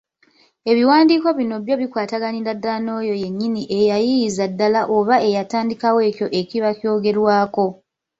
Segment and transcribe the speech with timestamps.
[0.71, 7.65] Ebiwandiiko bino byo bikwataganira ddala n’oyo yennyini eyayiiyiza ddala oba eyatandikawo ekyo ekiba kyogerwako.